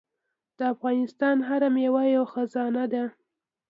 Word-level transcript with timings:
د 0.57 0.59
افغانستان 0.73 1.37
هره 1.47 1.69
میوه 1.75 2.03
یوه 2.15 2.27
خزانه 2.33 2.83
ده. 2.93 3.03